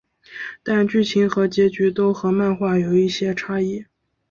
[0.63, 3.85] 但剧情和结局都和漫画有一些差异。